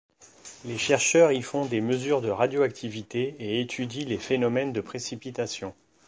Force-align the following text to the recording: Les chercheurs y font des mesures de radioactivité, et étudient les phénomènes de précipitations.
Les 0.65 0.79
chercheurs 0.79 1.31
y 1.31 1.43
font 1.43 1.65
des 1.67 1.79
mesures 1.79 2.21
de 2.21 2.29
radioactivité, 2.31 3.35
et 3.37 3.61
étudient 3.61 4.07
les 4.07 4.17
phénomènes 4.17 4.73
de 4.73 4.81
précipitations. 4.81 5.75